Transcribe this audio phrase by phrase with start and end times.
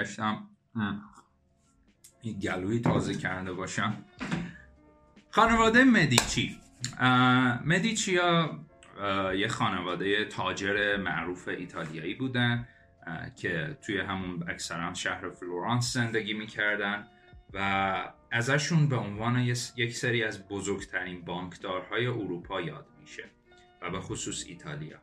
[0.00, 0.48] برگشتم
[2.22, 4.04] این گلوی تازه کرده باشم.
[5.30, 6.60] خانواده مدیچی.
[7.64, 8.58] مدیچی ها
[9.34, 12.68] یه خانواده تاجر معروف ایتالیایی بودن
[13.36, 17.06] که توی همون اکثرا شهر فلورانس زندگی می‌کردن
[17.52, 19.38] و ازشون به عنوان
[19.76, 23.24] یک سری از بزرگترین بانکدارهای اروپا یاد میشه
[23.82, 24.98] و به خصوص ایتالیا.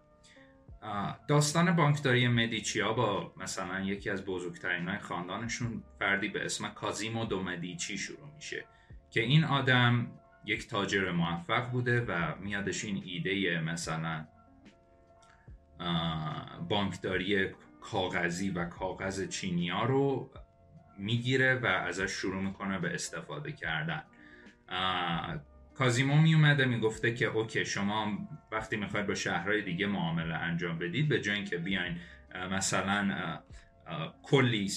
[1.27, 7.43] داستان بانکداری مدیچیا با مثلا یکی از بزرگترین های خاندانشون فردی به اسم کازیمو دو
[7.43, 8.65] مدیچی شروع میشه
[9.11, 10.07] که این آدم
[10.45, 14.27] یک تاجر موفق بوده و میادش این ایده مثلا
[16.69, 17.49] بانکداری
[17.81, 20.31] کاغذی و کاغذ چینیا رو
[20.97, 24.03] می‌گیره و ازش شروع می‌کنه به استفاده کردن.
[25.77, 31.21] کازیمو میومده می‌گفته که اوکی شما وقتی می‌خواید با شهرهای دیگه معامله انجام بدید به
[31.21, 31.97] جای اینکه بیاین
[32.51, 33.39] مثلا
[34.23, 34.71] کلی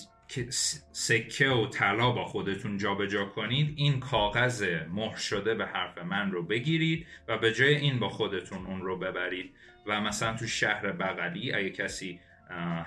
[0.93, 6.31] سکه و طلا با خودتون جابجا جا کنید این کاغذ مهر شده به حرف من
[6.31, 9.55] رو بگیرید و به جای این با خودتون اون رو ببرید.
[9.87, 12.21] و مثلا تو شهر بغلی اگه کسی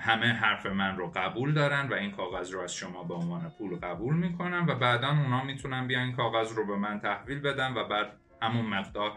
[0.00, 3.76] همه حرف من رو قبول دارن و این کاغذ رو از شما به عنوان پول
[3.76, 8.06] قبول می‌کنن و بعدا اونا می‌تونن بیان کاغذ رو به من تحویل بدن و بعد
[8.42, 9.12] همون مقدار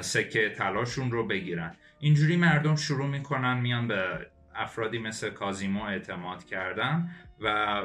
[0.00, 1.76] سکه تلاشون رو بگیرن.
[1.98, 7.82] اینجوری مردم شروع می‌کنن میان به افرادی مثل کازیمو اعتماد کردن و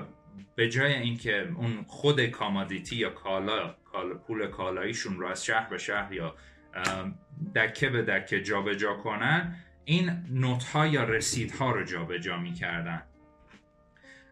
[0.55, 3.75] به جای اینکه اون خود کامادیتی یا کالا,
[4.27, 6.35] پول کالاییشون رو از شهر به شهر یا
[7.55, 9.55] دکه به دکه جابجا جا کنن
[9.85, 13.03] این نوت ها یا رسید ها رو جابجا می‌کردن.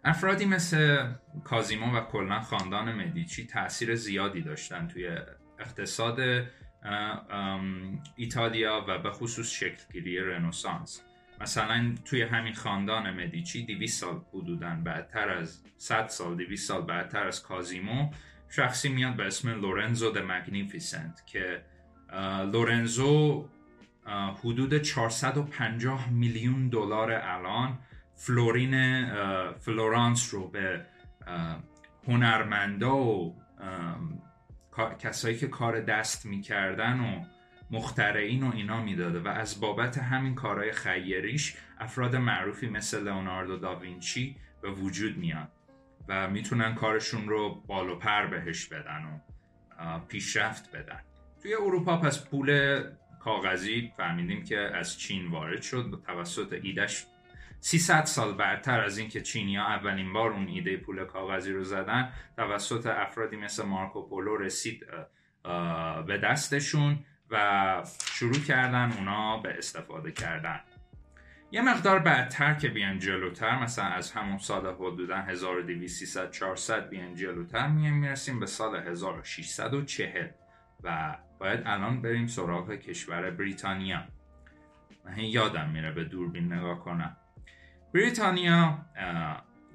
[0.04, 1.08] افرادی مثل
[1.44, 5.18] کازیمو و کلا خاندان مدیچی تاثیر زیادی داشتن توی
[5.60, 6.20] اقتصاد
[8.16, 11.02] ایتالیا و به خصوص شکلگیری رنسانس
[11.42, 17.28] مثلا توی همین خاندان مدیچی 200 سال حدودا بعدتر از 100 سال 200 سال بعدتر
[17.28, 18.12] از کازیمو
[18.50, 21.62] شخصی میاد به اسم لورنزو the Magnificent که
[22.54, 23.50] لورنزو
[24.06, 27.80] حدود 450 میلیون دلار الان
[28.16, 29.06] فلورین
[29.54, 30.86] فلورانس رو به
[32.08, 33.36] هنرمندا و
[35.00, 37.26] کسایی که کار دست می‌کردن و
[37.72, 44.36] مخترعین و اینا می‌داده و از بابت همین کارهای خیریش افراد معروفی مثل لئوناردو داوینچی
[44.62, 45.48] به وجود میان
[46.08, 49.20] و می‌تونن کارشون رو بالو پر بهش بدن و
[50.08, 51.00] پیشرفت بدن.
[51.42, 52.80] توی اروپا پس پول
[53.24, 57.06] کاغذی فهمیدیم که از چین وارد شد توسط ایدش
[57.60, 62.88] 300 سال بعدتر از اینکه چینیا اولین بار اون ایده پول کاغذی رو زدن توسط
[62.88, 64.86] افرادی مثل مارکوپولو رسید
[66.08, 70.60] به دستشون و شروع کردن اونا به استفاده کردن.
[71.52, 77.68] یه مقدار بعدتر که بیان جلوتر مثلا از همون سال حدودا 1200 400 بیان جلوتر
[77.68, 80.28] میایم می‌رسیم به سال 1640
[80.84, 84.04] و باید الان بریم سراغ کشور بریتانیا.
[85.06, 87.18] من یادم میره به دوربین نگاه کنم.
[87.94, 88.86] بریتانیا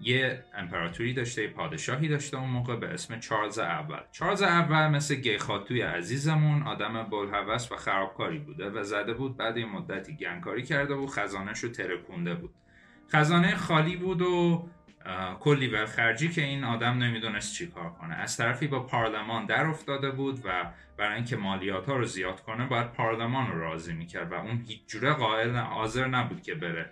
[0.00, 4.00] یه امپراتوری داشته پادشاهی داشته اون موقع به اسم چارلز اول.
[4.12, 9.66] چارلز اول مثل گیخاتوی عزیزمون آدم بلحوث و خرابکاری بوده و زده بود بعد یه
[9.66, 12.54] مدتی گنگکاری کرده بود خزانش رو ترکونده بود.
[13.12, 14.69] خزانه خالی بود و
[15.41, 18.14] کلی ولخرجی که این آدم نمی‌دونست چی کار کنه.
[18.14, 22.66] از طرفی با پارلمان در افتاده بود و برای اینکه مالیات ها رو زیاد کنه
[22.66, 26.91] باید پارلمان رو راضی می‌کرد و اون هیچ جوره قائل حاضر نبود که بره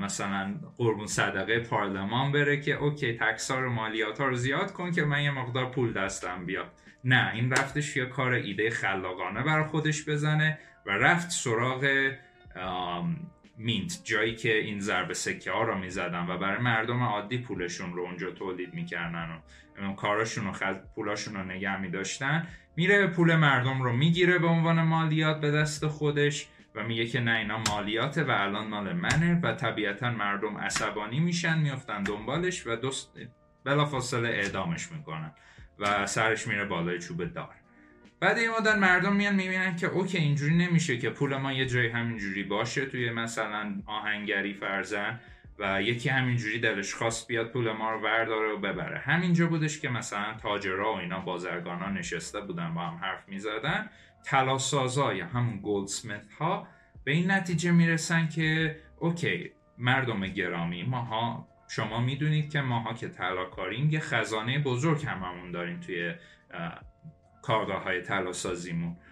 [0.00, 5.22] مثلا قربون صدقه پارلمان بره که اوکی تکسار مالیات ها رو زیاد کن که من
[5.22, 6.72] یه مقدار پول دستم بیاد.
[7.04, 12.10] نه این رفتش یه کار ایده خلاقانه برای خودش بزنه و رفت سراغ
[13.62, 18.02] مینت جایی که این ضرب سکه ها رو می‌زدن و برای مردم عادی پولشون رو
[18.02, 19.42] اونجا تولید می‌کردن
[19.82, 20.52] و کاراشون و
[20.94, 26.48] پولاشون رو نگه میداشتن میره پول مردم رو می‌گیره به عنوان مالیات به دست خودش
[26.74, 31.58] و میگه که نه اینا مالیاته و الان مال منه و طبیعتا مردم عصبانی میشن
[31.58, 33.12] میفتن دنبالش و دوست
[33.64, 35.34] بلافاصله اعدامش می‌کنن
[35.78, 37.59] و سرش میره بالای چوب دار.
[38.20, 41.88] بعد این مدت مردم میان می‌بینن که اوکی اینجوری نمیشه که پول ما یه جایی
[41.88, 45.20] همینجوری باشه توی مثلا آهنگری فرزن
[45.58, 48.98] و یکی همینجوری دلش خواست بیاد پول ما رو ورداره و ببره.
[48.98, 53.90] همینجا بودش که مثلا تاجرها و اینا بازرگانا نشسته بودن با هم حرف می‌زدن.
[54.24, 56.66] تلاسازا یا همون گلدسمیت ها
[57.04, 63.46] به این نتیجه می‌رسن که اوکی مردم گرامی ماها شما می‌دونید که ماها که طلا
[63.90, 66.14] یه خزانه بزرگ هممون داریم توی
[67.42, 68.02] کارگاه های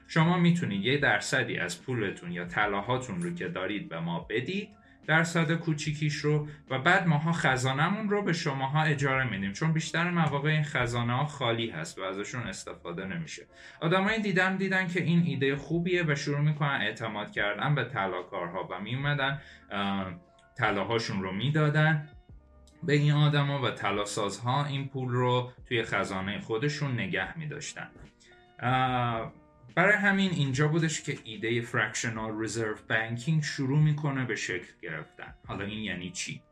[0.06, 4.69] شما می‌تونید یه درصدی از پولتون یا طلاهاتون رو که دارید به ما بدید
[5.06, 9.52] درصد کوچیکیش رو و بعد ماها خزانمون رو به شماها اجاره میدیم.
[9.52, 13.46] چون بیشتر مواقع این خزانه ها خالی هست و ازشون استفاده نمیشه.
[13.80, 18.80] آدمایی دیدم دیدن که این ایده خوبیه و شروع می‌کنن اعتماد کردن به طلاکارها و
[18.80, 19.40] میومدن
[20.58, 22.08] طلاهاشون رو می‌دادن
[22.82, 27.90] به این آدما و طلاسازها این پول رو توی خزانه خودشون نگه میداشتن.
[29.75, 35.34] برای همین اینجا بودش که ایده فرکشنال رزرو بانکینگ شروع می‌کنه به شکل گرفتن.
[35.46, 36.43] حالا این یعنی چی؟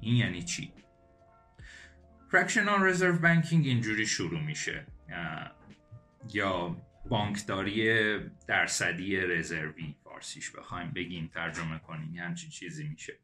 [0.00, 0.72] این یعنی چی؟
[2.30, 4.86] fractional reserve banking اینجوری شروع میشه.
[6.32, 6.76] یا
[7.08, 8.18] بانکداری
[8.48, 13.16] درصدی رزروی فارسیش بخوایم بگیم ترجمه کنیم یه همچین چیزی میشه.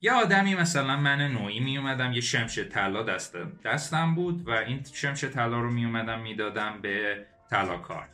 [0.00, 4.84] یه آدمی مثلا من نوعی می اومدم یه شمش طلا دست دستم بود و این
[4.94, 8.08] شمش طلا رو می اومدم می‌دادم به طلاکار.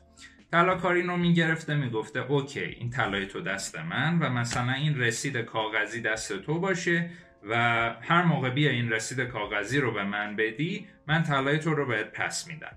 [0.50, 5.37] طلاکار این رو می‌گرفته می‌گفته okay این طلای تو دست من و مثلا این رسید
[5.37, 7.11] کاغذی دست تو باشه
[7.49, 7.55] و
[8.00, 12.12] هر موقع بیا این رسید کاغذی رو به من بدی من طلای تو رو بهت
[12.12, 12.76] پس میدم.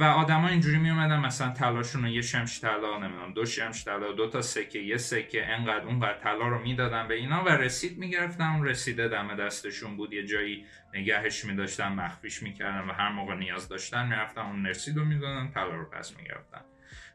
[0.00, 4.12] و آدما اینجوری می اومدن مثلا طلاشون رو یه شمش طلا نمی‌دونم دو شمش طلا
[4.12, 8.44] دو تا سکه یه سکه انقدر اونقدر طلا رو می‌دادن به اینا و رسید می‌گرفتن
[8.44, 10.64] اون رسیده دم دستشون بود یه جایی
[10.94, 15.76] نگهش میداشتن مخفیش می‌کردن و هر موقع نیاز داشتن می‌رفتن اون رسید رو می‌دادن طلا
[15.76, 16.60] رو پس می‌گرفتن.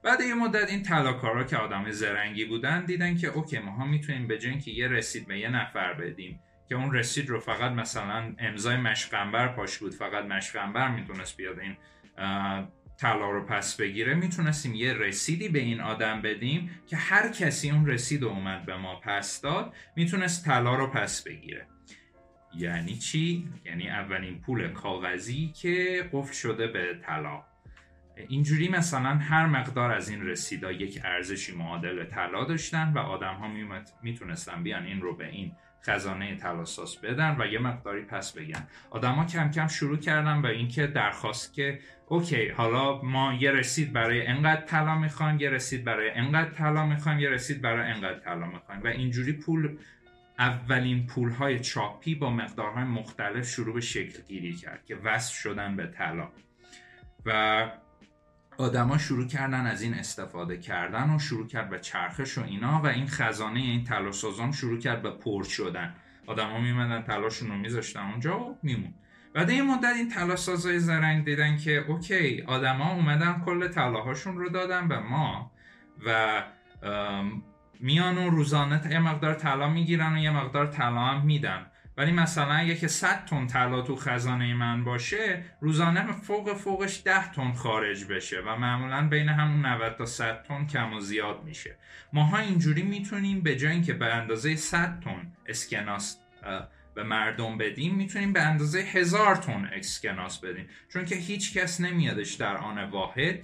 [0.03, 4.27] بعد یه مدت این طلاکارا که آدم زرنگی بودن دیدن که اوکی ما ها می‌تونیم
[4.27, 6.39] به که یه رسید به یه نفر بدیم
[6.69, 11.77] که اون رسید رو فقط مثلا امضای مشقنبر پاش بود فقط مشقنبر می‌تونست بیاد این
[12.97, 17.87] طلا رو پس بگیره می‌تونستیم یه رسیدی به این آدم بدیم که هر کسی اون
[17.87, 21.67] رسید رو اومد به ما پس داد می‌تونست طلا رو پس بگیره.
[22.55, 27.43] یعنی چی؟ یعنی اولین پول کاغذی که قفل شده به طلا.
[28.27, 33.47] اینجوری مثلا هر مقدار از این رسیدا یک ارزشی معادل طلا داشتن و آدم ها
[34.03, 35.51] می‌تونستن بیان این رو به این
[35.83, 38.67] خزانه تلاساس بدن و یه مقداری پس بگن.
[38.89, 44.27] آدما کم کم شروع کردن به اینکه درخواست که اوکی حالا ما یه رسید برای
[44.27, 48.81] انقدر طلا می‌خوایم یه رسید برای انقدر طلا می‌خوایم یه رسید برای انقدر طلا می‌خوایم
[48.83, 49.77] و اینجوری پول
[50.39, 55.75] اولین پول های چاپی با مقدارهای مختلف شروع به شکل گیری کرد که وصل شدن
[55.75, 56.27] به طلا.
[57.25, 57.71] و
[58.59, 62.87] آدما شروع کردن از این استفاده کردن و شروع کرد به چرخش و اینا و
[62.87, 64.11] این خزانه این طلا
[64.51, 65.95] شروع کرد به پر شدن.
[66.27, 68.93] آدما میمدن طلاشون رو میذاشتن اونجا و میمون.
[69.33, 74.87] بعد این مدت این طلاسازای زرنگ دیدن که اوکی آدما اومدن کل طلاهاشون رو دادن
[74.87, 75.51] به ما
[76.05, 76.43] و
[77.79, 81.65] میان و روزانه یه مقدار طلا می‌گیرن و یه مقدار طلا هم میدن.
[81.99, 87.31] ولی مثلا اگه که 100 تن طلا تو خزانه من باشه روزانه فوق فوقش 10
[87.31, 91.75] تن خارج بشه و معمولا بین همون 90 تا 100 تن کم و زیاد میشه.
[92.13, 96.19] ماها اینجوری می‌تونیم به جای اینکه به اندازه 100 تن اسکناس
[96.95, 100.67] به مردم بدیم می‌تونیم به اندازه هزار تن اسکناس بدیم.
[100.93, 103.39] چون که هیچ کس نمیادش در آن واحد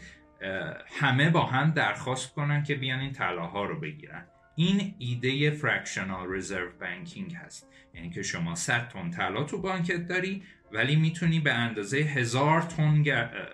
[0.99, 4.25] همه با هم درخواست کنن که بیان این طلاها رو بگیرن.
[4.55, 7.69] این ایده fractional reserve banking هست.
[7.93, 13.03] یعنی که شما 100 تن طلا تو بانکت داری ولی می‌تونی به اندازه هزار تن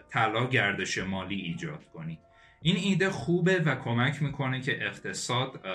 [0.09, 2.19] طلا گردش مالی ایجاد کنی.
[2.61, 5.65] این ایده خوبه و کمک می‌کنه که اقتصاد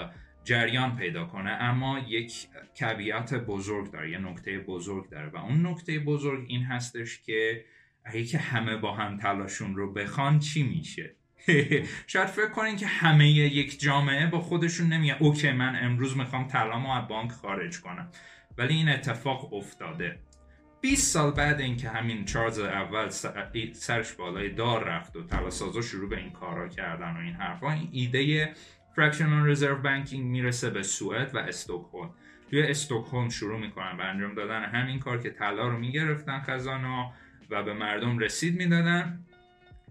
[0.45, 2.47] جریان پیدا کنه اما یک
[2.81, 5.29] کبیات بزرگ داره یه نکته بزرگ داره.
[5.29, 7.65] و اون نکته بزرگ این هستش که
[8.05, 11.17] اگه که همه با هم تلاشون رو بخوان چی میشه؟
[12.07, 16.91] شاید فکر کنین که همه یک جامعه با خودشون نمیگن اوکی من امروز می‌خوام طلامو
[16.91, 18.09] از بانک خارج کنم.
[18.59, 20.19] ولی این اتفاق افتاده.
[20.81, 23.09] 20 سال بعد اینکه همین چارلز اول
[23.73, 27.89] سرش بالای دار رفت و تلاسازا شروع به این کارا کردن و این حرفا این
[27.93, 28.53] ایده
[28.97, 32.11] فرکشنال رزرو بانکینگ می‌رسه به سوئد و استکهلم.
[32.51, 37.13] توی استکهلم شروع می‌کنن به انجام دادن همین کار که طلا رو می‌گرفتن خزانه
[37.51, 39.25] و به مردم رسید می‌دادن.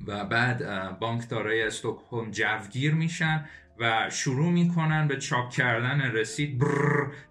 [0.07, 3.45] و بعد بانکدارای استکهلم جوگیر میشن
[3.79, 6.63] و شروع می‌کنن به چاپ کردن رسید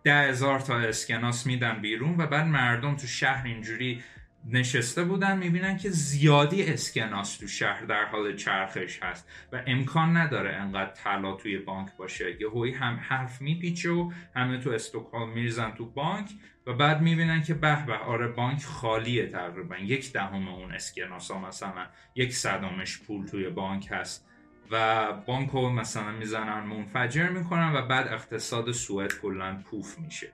[0.05, 4.03] ده هزار تا اسکناس میدن بیرون و بعد مردم تو شهر اینجوری
[4.47, 10.57] نشسته بودن می‌بینن که زیادی اسکناس تو شهر در حال چرخش هست و امکان نداره
[10.57, 12.37] انقدر طلا توی بانک باشه.
[12.41, 16.31] یه هوی هم حرف میپیچه و همه تو استکهلم میریزن تو بانک
[16.67, 19.77] و بعد می‌بینن که به به آره بانک خالیه تقریبا.
[19.77, 24.29] یک دهم اون اسکناس ها مثلا یک صدامش پول توی بانک هست
[24.71, 30.33] و بانک رو مثلا می‌زنن منفجر می‌کنن و بعد اقتصاد سوئد کلا پوف میشه.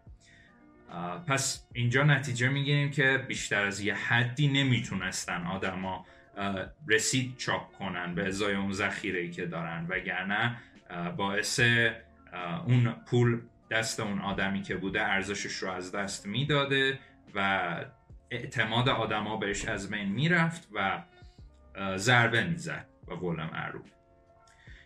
[1.27, 6.07] پس اینجا نتیجه می‌گیریم که بیشتر از یه حدی نمی‌تونستن آدما
[6.89, 9.87] رسید چاپ کنن به ازای اون ذخیره که دارن.
[9.89, 10.57] وگرنه
[11.17, 11.61] باعث
[12.67, 16.99] اون پول دست اون آدمی که بوده ارزشش رو از دست می‌داده
[17.35, 17.71] و
[18.31, 21.03] اعتماد آدما بهش از بین می‌رفت و
[21.97, 23.91] ضربه می‌زد به قول معروف.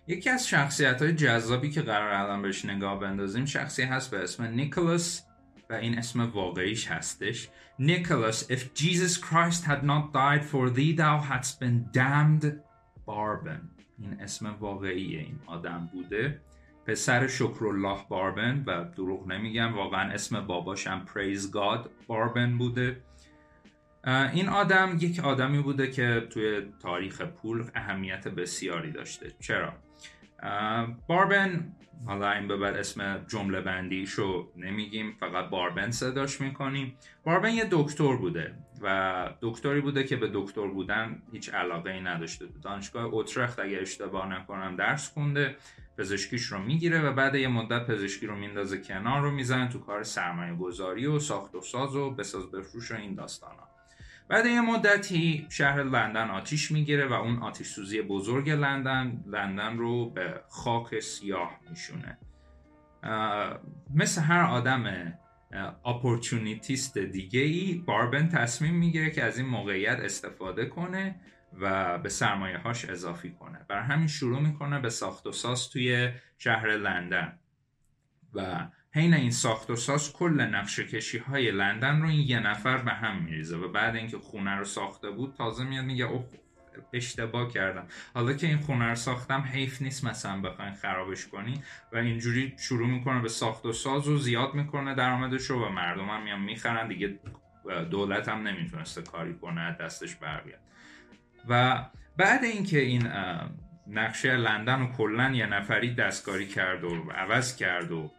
[0.06, 4.44] یکی از شخصیت های جذابی که قرار الان بهش نگاه بندازیم شخصی هست به اسم
[4.44, 5.26] نیکولاس
[5.78, 7.48] این اسم واقعیش هستش.
[7.78, 12.52] نیکولاس if Jesus Christ had not died for thee thou hadst been damned.
[13.06, 13.70] Barben.
[13.98, 16.40] این اسم واقعی این آدم بوده.
[16.86, 19.74] پسر شکرالله باربن و دروغ نمیگم.
[19.74, 23.02] واقعا اسم باباشم پریز گاد باربن بوده.
[24.06, 29.32] این آدم یک آدمی بوده که توی تاریخ پول اهمیت بسیاری داشته.
[29.40, 29.72] چرا؟
[31.06, 31.72] باربن
[32.06, 38.16] حالا این به بعد اسم جمله بندیشو نمیگیم فقط باربن صداش می‌کنیم باربن یه دکتر
[38.16, 43.80] بوده و دکتری بوده که به دکتر بودن هیچ علاقه ای نداشته دانشگاه اوترخت اگر
[43.80, 45.56] اشتباه نکنم درس خونده
[45.98, 50.02] پزشکیش رو می‌گیره و بعد یه مدت پزشکی رو میندازه کنار رو می‌زنه تو کار
[50.02, 53.73] سرمایه گذاری و ساخت و ساز و بساز بفروش و این داستان ها.
[54.28, 60.10] بعد یه مدتی شهر لندن آتیش می‌گیره و اون آتیش سوزی بزرگ لندن لندن رو
[60.10, 62.18] به خاک سیاه میشونه.
[63.94, 65.12] مثل هر آدم
[65.84, 71.20] اپورتونیست دیگه ای باربن تصمیم می‌گیره که از این موقعیت استفاده کنه
[71.60, 73.58] و به سرمایه هاش اضافه کنه.
[73.68, 77.38] بر همین شروع می‌کنه به ساخت و ساز توی شهر لندن.
[78.34, 82.76] و حین این ساخت و ساز کل نقشه کشی های لندن رو این یه نفر
[82.76, 86.24] به هم میریزه و بعد اینکه خونه رو ساخته بود تازه میاد میگه اوه
[86.92, 87.86] اشتباه کردم.
[88.14, 92.88] حالا که این خونه رو ساختم حیف نیست مثلا بخواین خرابش کنی و اینجوری شروع
[92.88, 96.88] می‌کنه به ساخت و ساز و زیاد می‌کنه درآمدش رو و مردم هم میان می‌خرن.
[96.88, 97.18] دیگه
[97.90, 100.42] دولت هم نمی‌تونسته کاری کنه دستش بر
[101.48, 101.84] و
[102.16, 103.08] بعد اینکه این
[103.86, 108.10] نقشه لندن و کلا یه نفری دستکاری کرد و عوض کرد و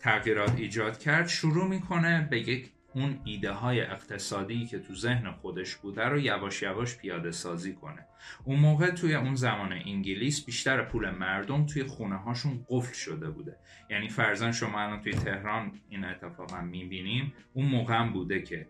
[0.00, 5.76] تغییرات ایجاد کرد شروع می‌کنه به یک اون ایده های اقتصادی که تو ذهن خودش
[5.76, 8.06] بوده رو یواش یواش پیاده سازی کنه.
[8.44, 13.56] اون موقع توی اون زمان انگلیس بیشتر پول مردم توی خونه هاشون قفل شده بوده.
[13.90, 18.68] یعنی فرزن شما الان توی تهران این اتفاق هم می‌بینیم اون موقع هم بوده که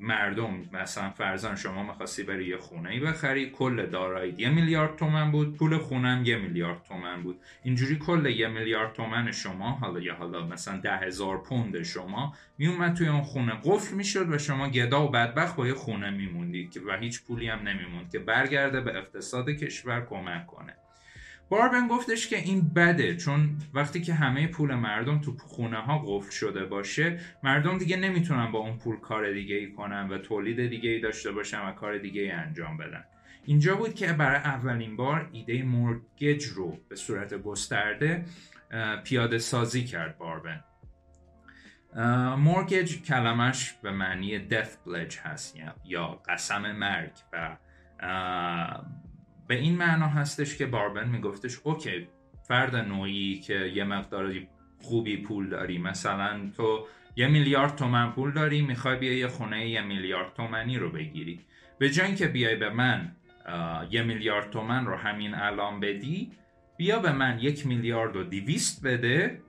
[0.00, 5.32] مردم مثلا فرزن شما می‌خواستی بری یه خونه ای بخری کل دارایی یه میلیارد تومن
[5.32, 7.40] بود پول خونم یه میلیارد تومن بود.
[7.62, 12.94] اینجوری کل یه میلیارد تومن شما حالا یا حالا مثلا ده هزار پوند شما میومد
[12.94, 16.96] توی اون خونه قفل می‌شد و شما گدا و بدبخت با یه خونه میموندید و
[16.96, 20.79] هیچ پولی هم نمیموند که برگرده به اقتصاد کشور کمک کنه.
[21.50, 26.30] باربن گفتش که این بده چون وقتی که همه پول مردم تو خونه ها قفل
[26.30, 30.90] شده باشه مردم دیگه نمی‌تونن با اون پول کار دیگه ای کنن و تولید دیگه
[30.90, 33.04] ای داشته باشن و کار دیگه ای انجام بدن.
[33.44, 38.24] اینجا بود که برای اولین بار ایده مورگج رو به صورت گسترده
[39.04, 40.64] پیاده سازی کرد باربن
[42.38, 47.56] مورگج کلمش به معنی death pledge هست یا قسم مرگ و
[49.50, 52.08] به این معنا هستش که باربن میگفتش اوکی
[52.48, 54.32] فرد نوعی که یه مقدار
[54.82, 59.82] خوبی پول داری مثلا تو یه میلیارد تومن پول داری می‌خوای بیا یه خونه یه
[59.82, 61.40] میلیارد تومنی رو بگیری.
[61.78, 63.16] به جای که بیای به من
[63.90, 66.32] یه میلیارد تومن رو همین الان بدی
[66.76, 69.42] بیا به من یک میلیارد و دیویست بده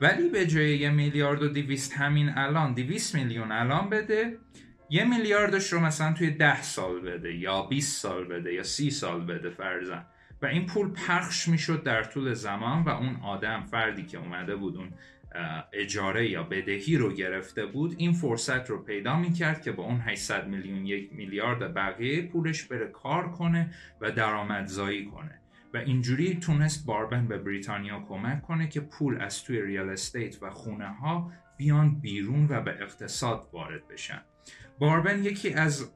[0.00, 4.38] ولی به جای یه میلیارد و دیویست همین الان دیویست میلیون الان بده.
[4.90, 9.20] یه میلیاردش رو مثلا توی ده سال بده یا 20 سال بده یا سی سال
[9.20, 10.04] بده فرزن.
[10.42, 14.76] و این پول پخش می‌شد در طول زمان و اون آدم فردی که اومده بود
[14.76, 14.92] اون
[15.72, 20.48] اجاره یا بدهی رو گرفته بود این فرصت رو پیدا می‌کرد که با اون 800
[20.48, 25.40] میلیون یک میلیارد بقیه پولش بره کار کنه و درآمدزایی کنه.
[25.74, 30.50] و اینجوری تونست باربن به بریتانیا کمک کنه که پول از توی ریال استیت و
[30.50, 34.20] خونه ها بیان بیرون و به اقتصاد وارد بشن.
[34.78, 35.92] باربن یکی از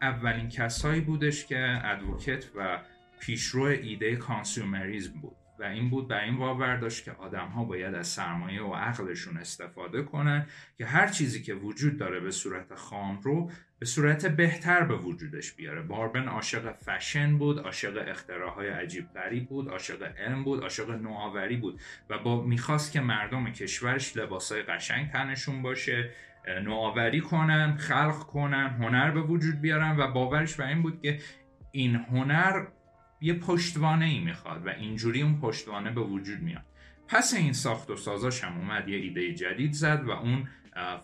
[0.00, 2.80] اولین کسایی بودش که ادوکت و
[3.20, 5.37] پیشرو ایده کانسومریزم بود.
[5.60, 9.36] و این بود بر این باور داشت که آدم ها باید از سرمایه و عقلشون
[9.36, 10.46] استفاده کنن
[10.78, 15.52] که هر چیزی که وجود داره به صورت خام رو به صورت بهتر به وجودش
[15.52, 15.82] بیاره.
[15.82, 21.80] باربن عاشق فشن بود عاشق اختراعهای عجیب غریب بود عاشق علم بود عاشق نوآوری بود
[22.10, 26.10] و با می‌خواست که مردم کشورش لباسای قشنگ تنشون باشه
[26.64, 31.18] نوآوری کنن خلق کنن هنر به وجود بیارن و باورش بر این بود که
[31.72, 32.66] این هنر
[33.20, 36.64] یه پشتوانه ای می‌خواد و اینجوری اون پشتوانه به وجود میاد.
[37.08, 40.48] پس این ساخت و سازاش هم اومد یه ایده جدید زد و اون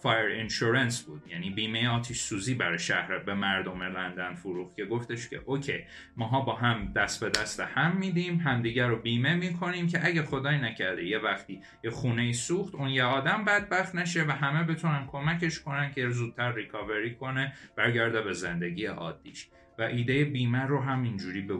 [0.02, 1.22] fire insurance بود.
[1.28, 5.84] یعنی بیمه آتیش سوزی برای شهر به مردم لندن فروخت که گفتش که okay
[6.16, 10.58] ماها با هم دست به دست هم میدیم همدیگر رو بیمه می‌کنیم که اگه خدای
[10.58, 15.60] نکرده یه وقتی یه خونه سوخت اون یه آدم بدبخت نشه و همه بتونن کمکش
[15.60, 19.48] کنن که زودتر recovery کنه برگرده به زندگی عادیش.
[19.78, 21.54] و ایده بیمه رو هم اینجوری به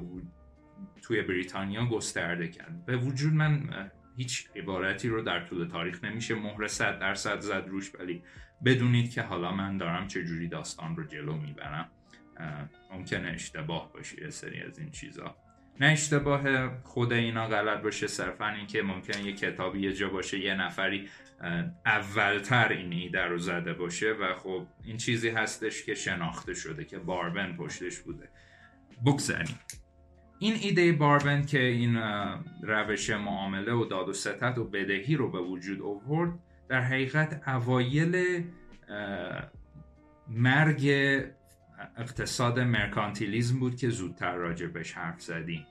[1.06, 2.86] توی بریتانیا گسترده کرد.
[2.86, 7.94] به وجود من هیچ عبارتی رو در طول تاریخ نمیشه مهر صد درصد زد روش
[7.94, 8.22] ولی
[8.64, 11.90] بدونید که حالا من دارم چه جوری داستان رو جلو می‌برم.
[12.92, 15.36] ممکنه اشتباه باشه یه سری از این چیزا.
[15.80, 20.38] نه اشتباه خود اینا غلط باشه صرفا این که ممکنه یه کتابی یه جا باشه
[20.38, 21.08] یه نفری
[21.86, 26.98] اولتر این ایده رو زده باشه و خب این چیزی هستش که شناخته شده که
[26.98, 28.28] باربن پشتش بوده.
[29.06, 29.58] بگذاریم.
[30.44, 31.96] این ایده باربن که این
[32.62, 36.30] روش معامله و داد و ستت و بدهی رو به وجود آورد
[36.68, 38.44] در حقیقت اوایل
[40.28, 40.90] مرگ
[41.96, 45.66] اقتصاد مرکانتیلیزم بود که زودتر راجع بهش حرف زدیم.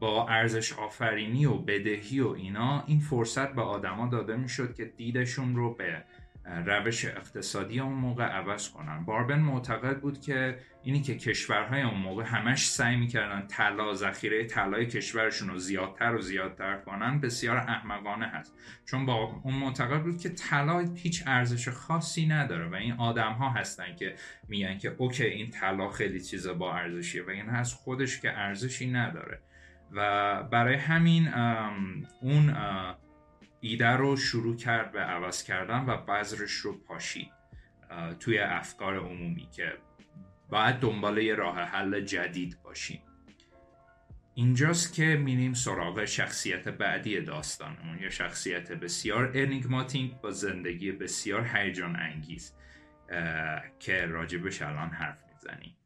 [0.00, 5.56] با ارزش آفرینی و بدهی و اینا این فرصت به آدما داده می‌شد که دیدشون
[5.56, 6.04] رو به
[6.44, 9.04] روش اقتصادی اون موقع عوض کنن.
[9.04, 14.86] باربن معتقد بود که اینی که کشورهای اون موقع همش سعی می‌کردن طلا ذخیره طلای
[14.86, 18.54] کشورشون رو زیادتر و زیادتر کنن بسیار احمقانه هست.
[18.84, 23.50] چون با اون معتقد بود که طلا هیچ ارزش خاصی نداره و این آدم ها
[23.50, 24.14] هستن که
[24.48, 28.90] میگن که اوکی این طلا خیلی چیز با ارزشیه و این هست خودش که ارزشی
[28.90, 29.40] نداره.
[29.92, 31.28] و برای همین
[32.20, 32.56] اون
[33.60, 37.32] ایده رو شروع کرد به عوض کردن و بذرش رو پاشید
[38.20, 39.72] توی افکار عمومی که
[40.48, 43.02] باید دنبال یه راه حل جدید باشیم.
[44.34, 51.96] اینجاست که میریم سراغ شخصیت بعدی داستانمون یه شخصیت بسیار انیگماتیک با زندگی بسیار هیجان
[51.96, 52.54] انگیز
[53.78, 55.76] که راجبش الان حرف می‌زنیم.